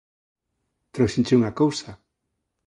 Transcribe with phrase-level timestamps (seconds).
[0.93, 1.91] Tróuxenche unha cousa.